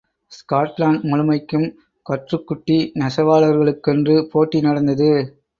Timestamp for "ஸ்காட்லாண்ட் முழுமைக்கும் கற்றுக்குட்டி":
0.31-2.77